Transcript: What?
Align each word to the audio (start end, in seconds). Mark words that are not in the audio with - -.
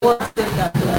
What? 0.00 0.27